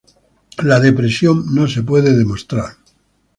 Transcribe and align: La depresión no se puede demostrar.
La 0.63 0.79
depresión 0.79 1.53
no 1.53 1.67
se 1.67 1.83
puede 1.83 2.15
demostrar. 2.17 2.71